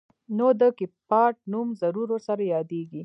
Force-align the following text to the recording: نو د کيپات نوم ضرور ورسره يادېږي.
نو 0.37 0.47
د 0.59 0.63
کيپات 0.77 1.35
نوم 1.51 1.67
ضرور 1.81 2.07
ورسره 2.11 2.43
يادېږي. 2.53 2.99